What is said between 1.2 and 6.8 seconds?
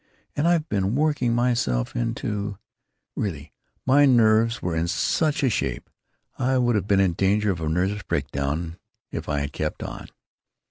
myself into——Really, my nerves were in such a shape, I would